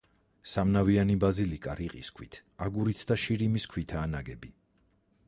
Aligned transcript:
სამნავიანი 0.51 1.17
ბაზილიკა 1.23 1.75
რიყის 1.81 2.09
ქვით, 2.19 2.39
აგურით 2.69 3.07
და 3.13 3.19
შირიმის 3.25 3.69
ქვითაა 3.75 4.09
ნაგები. 4.15 4.53